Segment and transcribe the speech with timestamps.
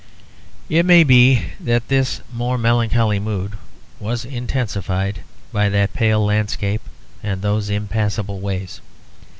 [0.67, 3.53] It may be that this more melancholy mood
[3.99, 5.19] was intensified
[5.53, 6.81] by that pale landscape
[7.21, 8.81] and those impassable ways.